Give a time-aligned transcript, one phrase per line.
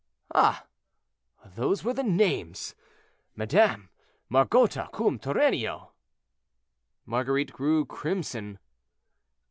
[0.33, 0.65] Ah!
[1.45, 2.73] those were the names,
[3.35, 5.91] madame—'Margota cum Turennio.'"
[7.05, 8.57] Marguerite grew crimson.